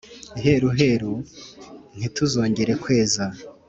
iheruheru 0.39 1.13
ntituzongere 1.97 2.73
kweza, 2.83 3.23